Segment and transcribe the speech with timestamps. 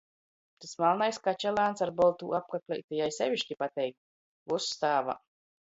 [0.63, 3.97] Tys malnais kačalāns ar boltū apakleiti jai seviški pateik—
[4.55, 5.23] vyss tāvā!